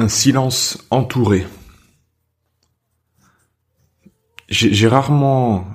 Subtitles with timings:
[0.00, 1.46] Un silence entouré.
[4.48, 5.66] J'ai rarement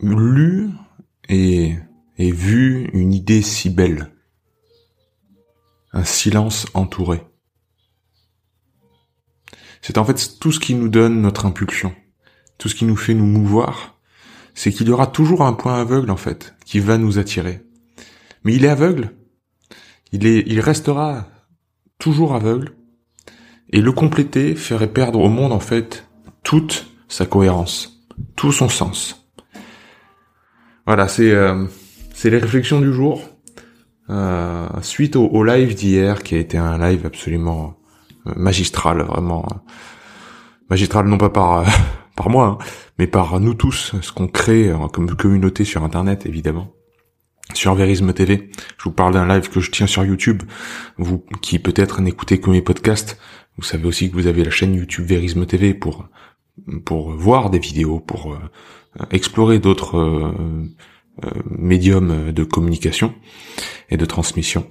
[0.00, 0.68] lu
[1.30, 1.78] et,
[2.18, 4.12] vu une idée si belle.
[5.94, 7.22] Un silence entouré.
[9.80, 11.94] C'est en fait tout ce qui nous donne notre impulsion,
[12.58, 13.98] tout ce qui nous fait nous mouvoir,
[14.52, 17.62] c'est qu'il y aura toujours un point aveugle en fait qui va nous attirer.
[18.44, 19.16] Mais il est aveugle.
[20.12, 21.30] Il restera
[21.98, 22.77] toujours aveugle
[23.70, 26.08] et le compléter ferait perdre au monde en fait
[26.42, 28.04] toute sa cohérence,
[28.36, 29.30] tout son sens.
[30.86, 31.66] Voilà, c'est euh,
[32.14, 33.22] c'est les réflexions du jour
[34.10, 37.78] euh, suite au, live d'hier qui a été un live absolument
[38.26, 39.54] euh, magistral, vraiment euh,
[40.70, 41.64] magistral non pas par euh,
[42.16, 42.64] par moi, hein,
[42.98, 46.72] mais par nous tous, ce qu'on crée comme communauté sur Internet évidemment
[47.54, 48.50] sur Verisme TV.
[48.76, 50.42] Je vous parle d'un live que je tiens sur YouTube.
[50.98, 53.18] Vous qui peut-être n'écoutez que mes podcasts,
[53.58, 56.06] vous savez aussi que vous avez la chaîne YouTube Verisme TV pour
[56.84, 58.38] pour voir des vidéos, pour euh,
[59.10, 60.32] explorer d'autres euh,
[61.24, 63.14] euh, médiums de communication
[63.90, 64.66] et de transmission.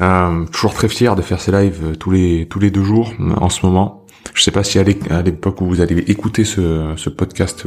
[0.00, 3.48] Euh, toujours très fier de faire ces lives tous les tous les deux jours en
[3.50, 4.06] ce moment.
[4.34, 7.64] Je sais pas si à l'é- à l'époque où vous allez écouter ce, ce podcast,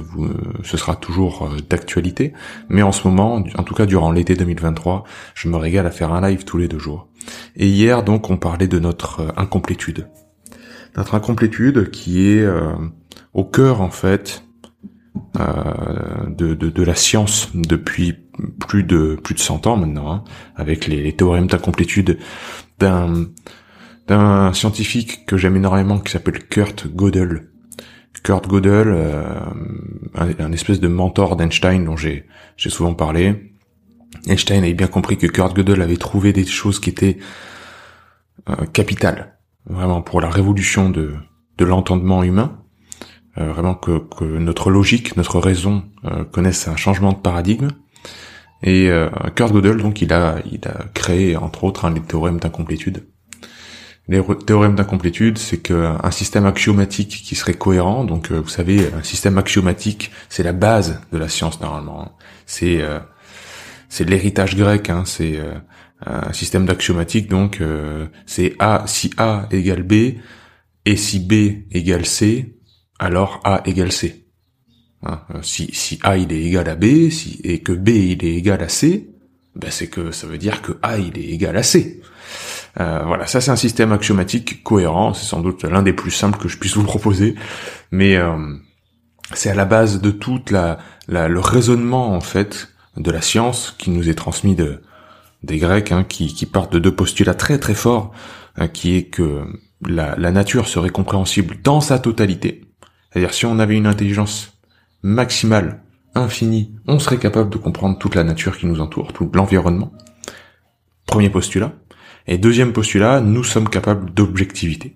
[0.64, 2.34] ce sera toujours d'actualité,
[2.70, 5.04] mais en ce moment, en tout cas durant l'été 2023,
[5.36, 7.08] je me régale à faire un live tous les deux jours.
[7.56, 10.08] Et hier donc, on parlait de notre euh, incomplétude,
[10.98, 12.74] notre incomplétude qui est euh,
[13.34, 14.44] au cœur en fait
[15.40, 18.16] euh, de, de, de la science depuis
[18.60, 20.24] plus de plus de 100 ans maintenant, hein,
[20.56, 22.20] avec les, les théorèmes d'incomplétude
[22.80, 23.28] d'un
[24.08, 27.50] d'un scientifique que j'aime énormément qui s'appelle Kurt Gödel.
[28.24, 29.24] Kurt Gödel, euh,
[30.16, 32.26] un, un espèce de mentor d'Einstein dont j'ai
[32.56, 33.55] j'ai souvent parlé.
[34.28, 37.18] Einstein avait bien compris que Kurt Gödel avait trouvé des choses qui étaient
[38.50, 41.16] euh, capitales, vraiment pour la révolution de
[41.58, 42.60] de l'entendement humain.
[43.38, 47.70] Euh, vraiment que, que notre logique, notre raison euh, connaissent un changement de paradigme.
[48.64, 52.40] Et euh, Kurt Gödel, donc, il a, il a créé, entre autres, un les théorèmes
[52.40, 53.06] d'incomplétude.
[54.08, 59.04] Les théorèmes d'incomplétude, c'est qu'un système axiomatique qui serait cohérent, donc euh, vous savez, un
[59.04, 62.02] système axiomatique, c'est la base de la science normalement.
[62.04, 62.12] hein.
[63.96, 65.54] C'est l'héritage grec, hein, c'est euh,
[66.06, 70.18] un système d'axiomatique, donc euh, c'est A si A égale B
[70.86, 72.58] et si B égale C,
[73.00, 74.26] alors A égale C.
[75.02, 78.26] Hein, euh, si, si A il est égal à B, si, et que B il
[78.26, 79.12] est égal à C,
[79.56, 82.02] ben c'est que ça veut dire que A il est égal à C.
[82.82, 86.38] Euh, voilà, ça c'est un système axiomatique cohérent, c'est sans doute l'un des plus simples
[86.38, 87.36] que je puisse vous proposer,
[87.92, 88.18] mais
[89.34, 93.76] c'est à la base de toute la, la- le raisonnement en fait de la science
[93.78, 94.82] qui nous est transmis de
[95.44, 98.12] des Grecs, hein, qui, qui partent de deux postulats très très forts,
[98.56, 99.46] hein, qui est que
[99.88, 102.62] la, nature serait compréhensible dans sa totalité,
[103.12, 104.58] c'est-à-dire si on avait une intelligence
[105.04, 105.84] maximale,
[106.16, 109.92] infinie, on serait capable de comprendre toute la nature qui nous entoure, tout l'environnement.
[111.06, 111.74] Premier postulat.
[112.26, 114.96] Et deuxième postulat, nous sommes capables d'objectivité.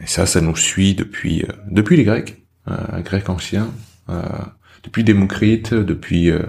[0.00, 3.70] Et ça, ça nous suit depuis euh, depuis les Grecs, euh, Grecs anciens,
[4.08, 4.22] euh,
[4.82, 6.42] depuis Démocrite, depuis euh,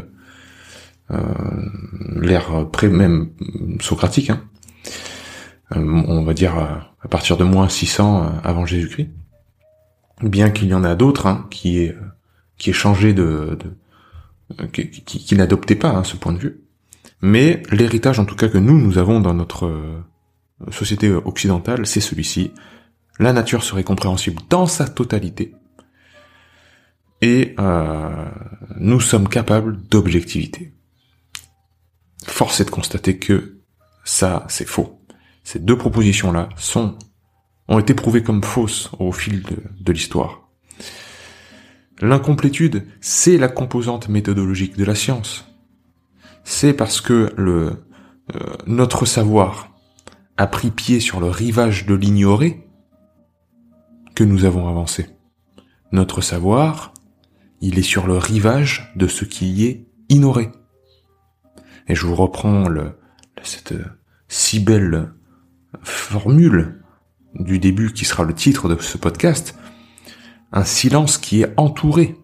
[1.10, 3.30] l'ère pré même
[3.80, 4.44] socratique, hein.
[5.76, 6.68] Euh, on va dire euh,
[7.02, 9.10] à partir de moins 600 euh, avant Jésus-Christ.
[10.22, 11.98] Bien qu'il y en a d'autres hein, qui est
[12.58, 13.78] qui est changé de, de
[14.62, 16.62] euh, qui, qui, qui n'adoptaient pas hein, ce point de vue.
[17.22, 20.04] Mais l'héritage, en tout cas, que nous, nous avons dans notre euh,
[20.72, 22.52] société occidentale, c'est celui-ci.
[23.20, 25.56] La nature serait compréhensible dans sa totalité.
[27.22, 28.26] Et euh,
[28.78, 30.74] nous sommes capables d'objectivité.
[32.28, 33.60] Force est de constater que
[34.04, 35.00] ça, c'est faux.
[35.44, 36.98] Ces deux propositions-là sont
[37.68, 40.50] ont été prouvées comme fausses au fil de, l'histoire.
[42.00, 45.46] L'incomplétude, c'est la composante méthodologique de la science
[46.46, 47.84] c'est parce que le
[48.34, 49.76] euh, notre savoir
[50.38, 52.68] a pris pied sur le rivage de l'ignoré
[54.16, 55.08] que nous avons avancé.
[55.92, 56.94] Notre savoir,
[57.62, 60.52] il est sur le rivage de ce qui est ignoré.
[61.88, 62.66] Et je vous reprends
[63.44, 63.74] cette
[64.28, 65.14] si belle
[65.84, 66.84] formule
[67.36, 69.56] du début qui sera le titre de ce podcast,
[70.52, 72.16] un silence qui est entouré.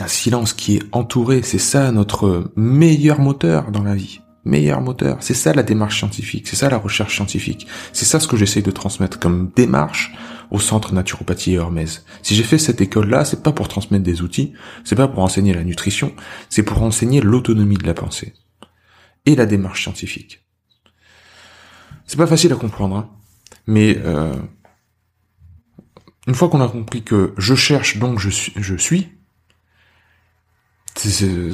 [0.00, 4.20] Un silence qui est entouré, c'est ça notre meilleur moteur dans la vie.
[4.44, 7.66] Meilleur moteur, c'est ça la démarche scientifique, c'est ça la recherche scientifique.
[7.92, 10.14] C'est ça ce que j'essaye de transmettre comme démarche
[10.50, 12.04] au centre naturopathie et Hermès.
[12.22, 14.52] Si j'ai fait cette école-là, c'est pas pour transmettre des outils,
[14.84, 16.14] c'est pas pour enseigner la nutrition,
[16.48, 18.34] c'est pour enseigner l'autonomie de la pensée
[19.26, 20.44] et la démarche scientifique.
[22.06, 23.10] C'est pas facile à comprendre, hein,
[23.66, 24.34] mais euh,
[26.26, 29.08] une fois qu'on a compris que je cherche donc je suis,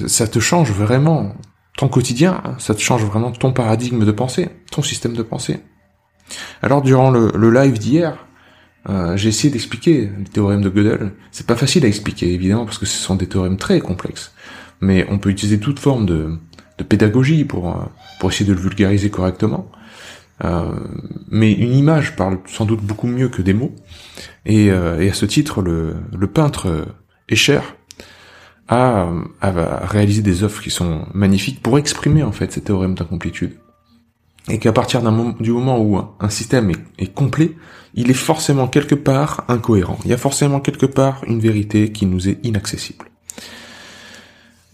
[0.08, 1.36] ça te change vraiment
[1.76, 5.60] ton quotidien, hein, ça te change vraiment ton paradigme de pensée, ton système de pensée.
[6.62, 8.25] Alors durant le, live d'hier,
[8.88, 11.12] euh, j'ai essayé d'expliquer les théorèmes de Gödel.
[11.32, 14.32] C'est pas facile à expliquer évidemment parce que ce sont des théorèmes très complexes,
[14.80, 16.38] mais on peut utiliser toute forme de,
[16.78, 17.84] de pédagogie pour euh,
[18.20, 19.70] pour essayer de le vulgariser correctement.
[20.44, 20.70] Euh,
[21.28, 23.74] mais une image parle sans doute beaucoup mieux que des mots.
[24.44, 26.86] Et, euh, et à ce titre, le, le peintre
[27.28, 27.60] Escher
[28.68, 29.08] a,
[29.40, 33.56] a, réalisé des œuvres qui sont magnifiques pour exprimer en fait ces théorèmes d'incomplétude.
[34.48, 37.56] Et qu'à partir d'un moment, du moment où un système est, complet,
[37.94, 39.98] il est forcément quelque part incohérent.
[40.04, 43.06] Il y a forcément quelque part une vérité qui nous est inaccessible.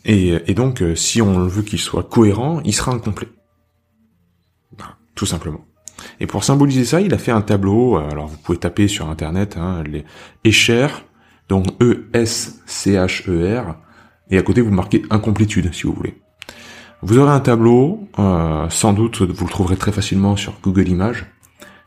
[0.04, 3.28] Et, et donc, si on veut qu'il soit cohérent, il sera incomplet
[5.14, 5.64] tout simplement.
[6.20, 9.08] Et pour symboliser ça, il a fait un tableau, euh, alors vous pouvez taper sur
[9.08, 10.04] internet, hein, les
[10.44, 10.88] Escher,
[11.48, 13.76] donc E-S-C-H-E-R,
[14.30, 16.21] et à côté vous marquez incomplétude si vous voulez.
[17.02, 21.26] Vous aurez un tableau, euh, sans doute vous le trouverez très facilement sur Google Images.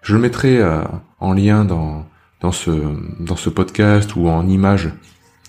[0.02, 0.84] Je le mettrai euh,
[1.20, 2.06] en lien dans,
[2.42, 2.72] dans, ce,
[3.20, 4.92] dans ce podcast ou en image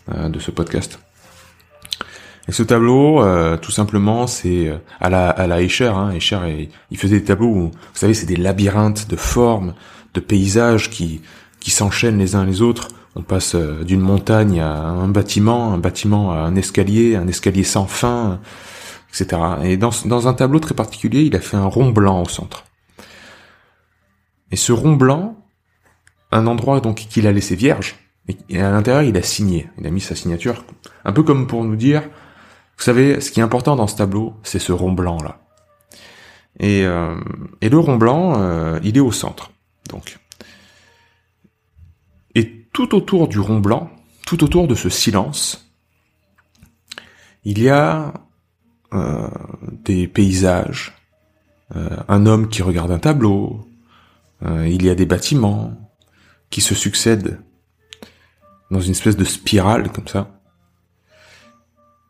[0.08, 1.00] de ce podcast.
[2.48, 5.88] Et ce tableau, euh, tout simplement, c'est euh, à la à la Escher.
[5.88, 6.38] Hein, Escher,
[6.90, 9.74] il faisait des tableaux où, vous savez, c'est des labyrinthes de formes,
[10.14, 11.22] de paysages qui
[11.60, 12.88] qui s'enchaînent les uns les autres.
[13.16, 17.64] On passe euh, d'une montagne à un bâtiment, un bâtiment à un escalier, un escalier
[17.64, 18.38] sans fin,
[19.62, 22.64] Et dans dans un tableau très particulier, il a fait un rond blanc au centre.
[24.50, 25.36] Et ce rond blanc,
[26.30, 27.96] un endroit donc qu'il a laissé vierge,
[28.48, 30.64] et à l'intérieur, il a signé, il a mis sa signature,
[31.04, 32.02] un peu comme pour nous dire,
[32.76, 35.38] vous savez, ce qui est important dans ce tableau, c'est ce rond blanc là.
[36.58, 37.16] Et, euh,
[37.60, 39.50] et le rond blanc, euh, il est au centre.
[39.90, 40.19] Donc.
[42.34, 43.90] Et tout autour du rond blanc,
[44.26, 45.70] tout autour de ce silence,
[47.44, 48.12] il y a
[48.92, 49.28] euh,
[49.84, 50.92] des paysages,
[51.74, 53.66] un homme qui regarde un tableau,
[54.44, 55.76] il y a des bâtiments
[56.48, 57.40] qui se succèdent
[58.70, 60.40] dans une espèce de spirale comme ça.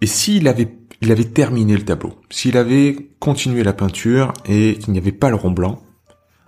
[0.02, 4.92] Et s'il avait, il avait terminé le tableau, s'il avait continué la peinture et qu'il
[4.92, 5.82] n'y avait pas le rond blanc,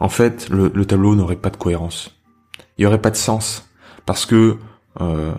[0.00, 2.14] en fait, le, tableau n'aurait pas de cohérence.
[2.76, 3.68] Il n'y aurait pas de sens.
[4.06, 4.58] Parce que
[5.00, 5.34] euh,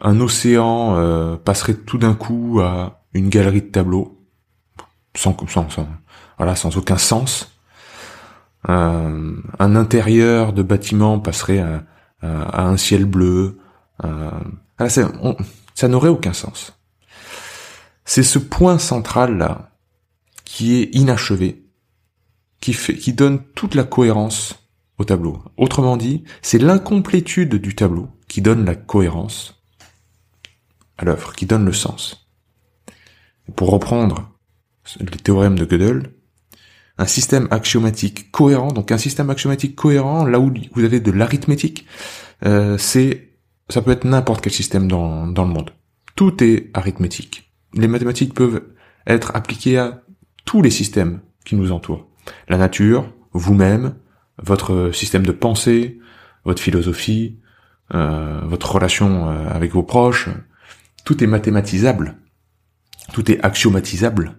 [0.00, 4.18] un océan euh, passerait tout d'un coup à une galerie de tableaux,
[5.16, 5.66] sans, sans,
[6.36, 7.52] voilà, sans aucun sens.
[8.68, 11.84] Euh, un intérieur de bâtiment passerait à,
[12.20, 13.58] un ciel bleu.
[14.82, 16.72] ça n'aurait aucun sens.
[18.04, 19.70] C'est ce point central là
[20.44, 21.64] qui est inachevé,
[22.60, 24.58] qui qui donne toute la cohérence
[24.98, 25.42] au tableau.
[25.56, 29.62] Autrement dit, c'est l'incomplétude du tableau qui donne la cohérence
[30.96, 32.27] à l'œuvre, qui donne le sens.
[33.56, 34.30] Pour reprendre
[35.00, 36.12] les théorèmes de Gödel,
[36.96, 41.86] un système axiomatique cohérent, donc un système axiomatique cohérent, là où vous avez de l'arithmétique,
[42.44, 43.30] euh, c'est,
[43.68, 45.70] ça peut être n'importe quel système dans, dans le monde.
[46.16, 48.62] Tout est arithmétique les mathématiques peuvent
[49.06, 50.02] être appliquées à
[50.44, 52.06] tous les systèmes qui nous entourent.
[52.48, 53.94] La nature, vous-même,
[54.42, 55.98] votre système de pensée,
[56.44, 57.38] votre philosophie,
[57.94, 60.28] euh, votre relation euh, avec vos proches,
[61.04, 62.16] tout est mathématisable,
[63.12, 64.38] tout est axiomatisable.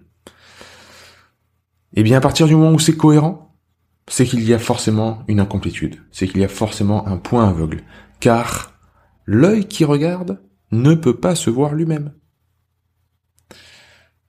[1.94, 3.56] Eh bien à partir du moment où c'est cohérent,
[4.08, 7.82] c'est qu'il y a forcément une incomplétude, c'est qu'il y a forcément un point aveugle,
[8.18, 8.74] car
[9.26, 12.12] l'œil qui regarde ne peut pas se voir lui-même.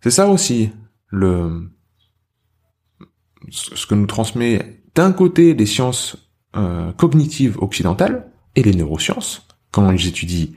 [0.02, 0.72] C'est ça aussi
[1.08, 1.72] le
[3.50, 9.90] ce que nous transmet d'un côté les sciences euh, cognitives occidentales et les neurosciences quand
[9.92, 10.48] ils étudient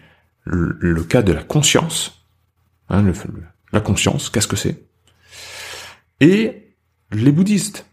[0.45, 2.27] le, cas de la conscience,
[2.89, 3.03] hein,
[3.75, 4.87] la conscience, qu'est-ce que c'est?
[6.21, 6.75] Et
[7.13, 7.87] les bouddhistes,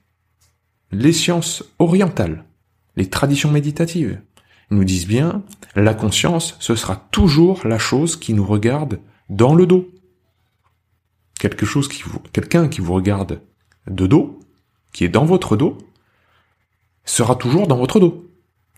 [0.91, 2.45] les sciences orientales,
[2.95, 4.21] les traditions méditatives,
[4.69, 5.43] nous disent bien,
[5.75, 9.89] la conscience, ce sera toujours la chose qui nous regarde dans le dos.
[11.39, 11.89] Quelque chose
[12.31, 13.41] quelqu'un qui vous regarde
[13.87, 14.39] de dos,
[14.93, 15.77] qui est dans votre dos,
[17.03, 18.29] sera toujours dans votre dos.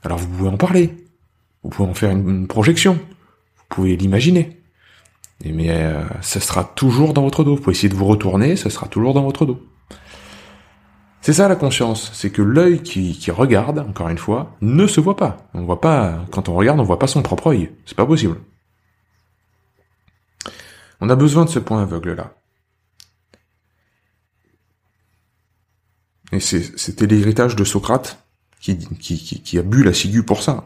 [0.01, 0.95] Alors vous pouvez en parler,
[1.63, 4.62] vous pouvez en faire une, projection, vous pouvez l'imaginer,
[5.43, 7.55] mais euh, sera toujours dans votre dos.
[7.55, 9.61] Vous pouvez essayer de vous retourner, ce sera toujours dans votre dos.
[11.21, 15.15] C'est ça la conscience, c'est que l'œil qui, regarde, encore une fois, ne se voit
[15.15, 15.49] pas.
[15.53, 17.71] On voit pas, quand on regarde, on voit pas son propre œil.
[17.85, 18.41] C'est pas possible.
[20.99, 22.33] On a besoin de ce point aveugle là.
[26.33, 28.25] Et c'était l'héritage de Socrate
[28.59, 30.65] qui, qui, qui, a bu la ciguë pour ça.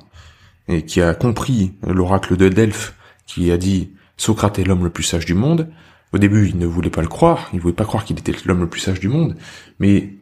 [0.67, 2.95] Et qui a compris l'oracle de Delphes
[3.27, 5.69] qui a dit Socrate est l'homme le plus sage du monde.
[6.13, 8.61] Au début, il ne voulait pas le croire, il voulait pas croire qu'il était l'homme
[8.61, 9.35] le plus sage du monde,
[9.79, 10.13] mais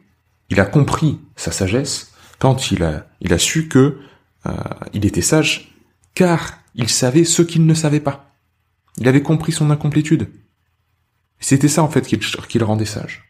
[0.50, 3.98] il a compris sa sagesse quand il a, il a su que
[4.46, 4.52] euh,
[4.92, 5.74] il était sage,
[6.14, 8.34] car il savait ce qu'il ne savait pas.
[8.98, 10.28] Il avait compris son incomplétude.
[11.38, 13.24] C'était ça en fait qui, le rendait sage.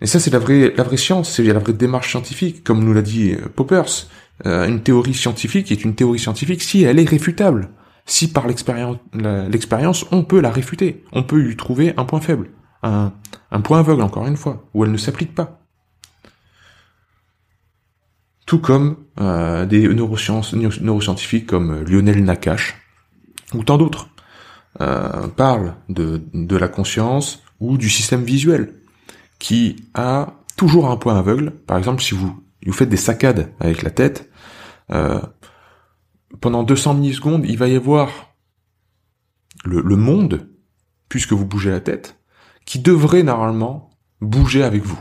[0.00, 2.92] Et ça c'est la vraie, la vraie science, c'est la vraie démarche scientifique, comme nous
[2.92, 4.08] l'a dit euh, Poppers.
[4.44, 7.70] Euh, une théorie scientifique est une théorie scientifique si elle est réfutable,
[8.06, 12.48] si par l'expérience, on peut la réfuter, on peut lui trouver un point faible
[12.82, 15.60] un, point aveugle, encore une fois, où elle ne s'applique pas.
[18.46, 22.76] Tout comme euh, des neurosciences, neuroscientifiques comme Lionel Nakache
[23.54, 24.08] ou tant d'autres
[24.80, 28.74] euh, parlent de, de la conscience ou du système visuel
[29.38, 31.50] qui a toujours un point aveugle.
[31.50, 34.30] Par exemple, si vous, vous faites des saccades avec la tête,
[34.92, 35.20] euh,
[36.40, 38.34] pendant 200 millisecondes, il va y avoir
[39.64, 40.48] le, monde,
[41.08, 42.18] puisque vous bougez la tête,
[42.64, 43.90] qui devrait normalement
[44.20, 45.00] bouger avec vous.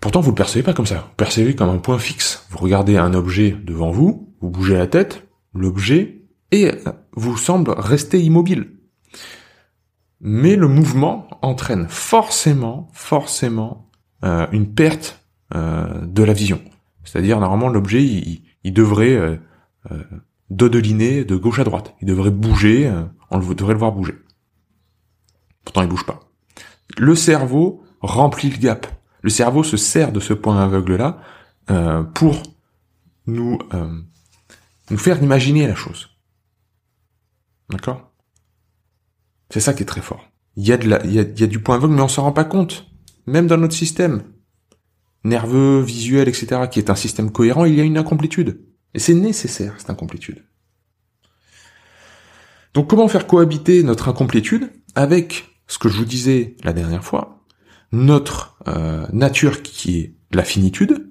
[0.00, 1.06] Pourtant, vous le percevez pas comme ça.
[1.08, 2.46] Vous percevez comme un point fixe.
[2.50, 6.70] Vous regardez un objet devant vous, vous bougez la tête, l'objet, et
[7.12, 8.72] vous semble rester immobile.
[10.20, 13.90] Mais le mouvement entraîne forcément, forcément,
[14.24, 15.20] euh, une perte
[15.54, 16.60] euh, de la vision.
[17.08, 19.36] C'est-à-dire, normalement, l'objet, il, devrait euh,
[19.90, 20.02] euh,
[20.50, 21.94] dodeliner de gauche à droite.
[22.02, 22.92] Il devrait bouger,
[23.30, 24.14] on devrait le voir bouger.
[25.64, 26.20] Pourtant, il bouge pas.
[26.98, 28.86] Le cerveau remplit le gap.
[29.22, 31.20] Le cerveau se sert de ce point aveugle-là
[31.70, 32.42] euh, pour
[33.26, 34.00] nous, euh,
[34.90, 36.08] nous faire imaginer la chose.
[37.70, 38.10] D'accord?
[39.50, 40.28] C'est ça qui est très fort.
[40.56, 42.86] Il y a du point aveugle, mais on s'en rend pas compte.
[43.26, 44.22] Même dans notre système
[45.28, 48.60] nerveux, visuel, etc., qui est un système cohérent, il y a une incomplétude.
[48.94, 50.44] Et c'est nécessaire, cette incomplétude.
[52.74, 57.44] Donc comment faire cohabiter notre incomplétude avec ce que je vous disais la dernière fois,
[57.92, 61.10] notre euh, nature qui est la finitude,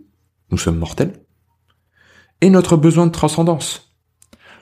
[0.52, 1.14] nous sommes mortels,
[2.42, 3.96] et notre besoin de transcendance.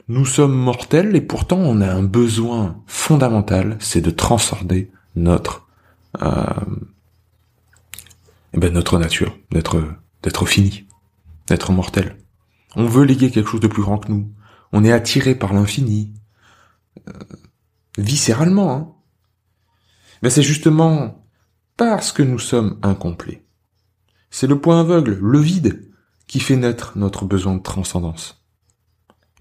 [0.08, 5.68] Nous sommes mortels et pourtant on a un besoin fondamental, c'est de transcender notre
[6.22, 6.44] euh,
[8.56, 10.88] eh ben notre nature, d'être fini,
[11.48, 12.18] d'être mortel.
[12.78, 14.34] On veut léguer quelque chose de plus grand que nous.
[14.72, 16.14] On est attiré par l'infini,
[17.10, 17.12] euh,
[17.98, 18.74] viscéralement.
[18.74, 18.94] Hein.
[20.22, 21.28] Mais c'est justement
[21.76, 23.46] parce que nous sommes incomplets.
[24.30, 25.92] C'est le point aveugle, le vide,
[26.26, 28.46] qui fait naître notre besoin de transcendance.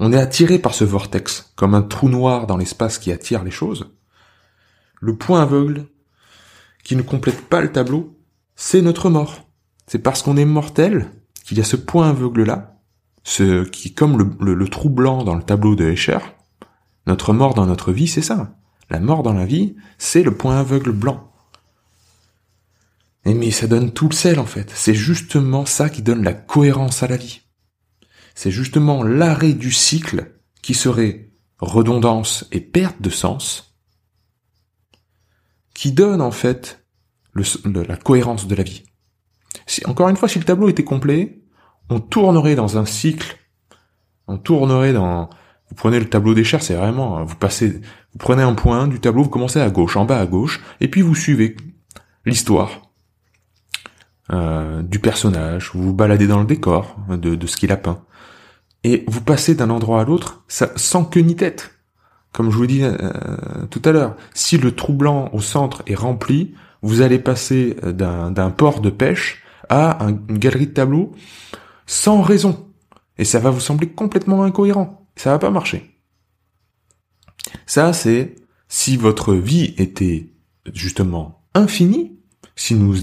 [0.01, 3.53] On est attiré par ce vortex, comme un trou noir dans l'espace qui attire les
[3.53, 3.95] choses.
[5.01, 5.87] Le point aveugle,
[6.83, 8.19] qui ne complète pas le tableau,
[8.57, 9.49] c'est notre mort.
[9.87, 11.11] C'est parce qu'on est mortel
[11.45, 12.81] qu'il y a ce point aveugle-là,
[13.23, 16.19] ce qui, comme le, trou blanc dans le tableau de Escher,
[17.07, 18.57] notre mort dans notre vie, c'est ça.
[18.91, 21.33] La mort dans la vie, c'est le point aveugle blanc.
[23.27, 24.71] Et mais ça donne tout le sel en fait.
[24.75, 27.41] C'est justement ça qui donne la cohérence à la vie.
[28.35, 33.75] C'est justement l'arrêt du cycle qui serait redondance et perte de sens
[35.75, 36.84] qui donne en fait
[37.35, 38.85] la cohérence de la vie.
[39.67, 41.43] Si, encore une fois, si le tableau était complet,
[41.91, 43.37] on tournerait dans un cycle,
[44.27, 45.29] on tournerait dans,
[45.69, 49.01] vous prenez le tableau des chairs, c'est vraiment, vous passez, vous prenez un point du
[49.01, 51.57] tableau, vous commencez à gauche, en bas à gauche, et puis vous suivez
[52.25, 52.83] l'histoire
[54.33, 58.03] euh, du personnage, vous vous baladez dans le décor de, de ce qu'il a peint,
[58.83, 61.71] et vous passez d'un endroit à l'autre sans queue ni tête.
[62.33, 62.97] Comme je vous dis euh,
[63.71, 68.51] tout à l'heure, si le trou blanc au centre est rempli, vous allez passer d'un
[68.51, 71.13] port de pêche à une galerie de tableaux
[71.87, 72.69] sans raison.
[73.17, 75.09] Et ça va vous sembler complètement incohérent.
[75.17, 75.99] Ça va pas marcher.
[77.65, 78.35] Ça, c'est
[78.69, 80.29] si votre vie était
[80.75, 82.19] justement infinie,
[82.55, 82.95] si nous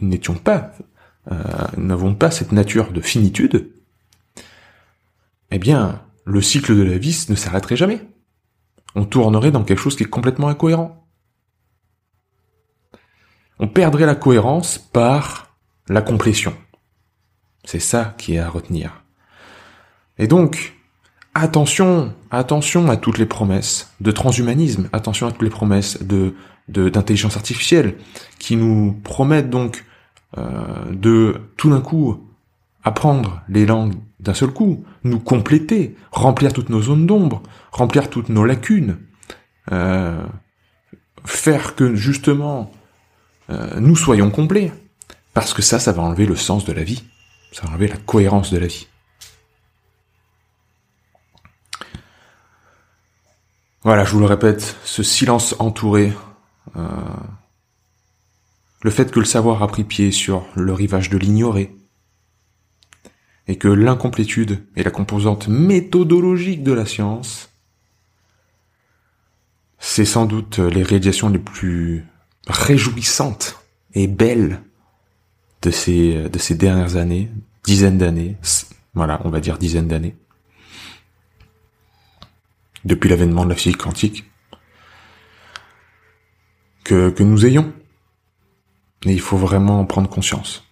[0.00, 0.72] n'étions pas,
[1.30, 1.36] euh,
[1.76, 3.70] n'avons pas cette nature de finitude,
[5.52, 8.00] eh bien, le cycle de la vie ne s'arrêterait jamais.
[8.96, 11.07] On tournerait dans quelque chose qui est complètement incohérent.
[13.58, 15.54] On perdrait la cohérence par
[15.88, 16.54] la complétion.
[17.64, 19.02] C'est ça qui est à retenir.
[20.18, 20.74] Et donc,
[21.34, 26.34] attention, attention à toutes les promesses de transhumanisme, attention à toutes les promesses de
[26.68, 27.96] d'intelligence artificielle
[28.38, 29.86] qui nous promettent donc
[30.36, 32.28] euh, de tout d'un coup
[32.84, 38.28] apprendre les langues d'un seul coup, nous compléter, remplir toutes nos zones d'ombre, remplir toutes
[38.28, 38.98] nos lacunes,
[39.72, 40.22] euh,
[41.24, 42.70] faire que justement
[43.50, 44.72] euh, nous soyons complets,
[45.34, 47.04] parce que ça, ça va enlever le sens de la vie,
[47.52, 48.86] ça va enlever la cohérence de la vie.
[53.82, 56.12] Voilà, je vous le répète, ce silence entouré,
[56.76, 56.86] euh,
[58.82, 61.74] le fait que le savoir a pris pied sur le rivage de l'ignoré,
[63.46, 67.50] et que l'incomplétude est la composante méthodologique de la science,
[69.78, 72.04] c'est sans doute les réalisations les plus
[72.48, 73.56] réjouissantes
[73.94, 74.62] et belles
[75.62, 77.30] de ces, de ces dernières années,
[77.64, 78.36] dizaines d'années,
[78.94, 80.16] voilà, on va dire dizaines d'années,
[82.84, 84.24] depuis l'avènement de la physique quantique,
[86.84, 87.72] que, que nous ayons.
[89.04, 90.64] Et il faut vraiment en prendre conscience.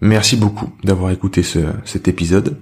[0.00, 2.60] Merci beaucoup d'avoir écouté ce, cet épisode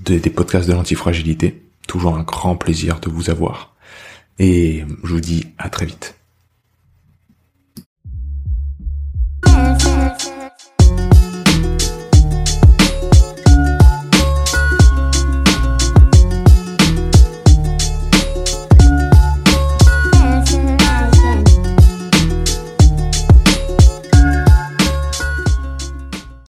[0.00, 1.62] des podcasts de l'antifragilité.
[1.86, 3.74] Toujours un grand plaisir de vous avoir.
[4.38, 6.16] Et je vous dis à très vite.